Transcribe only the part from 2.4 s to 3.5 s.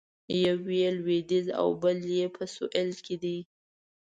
سویل کې دی.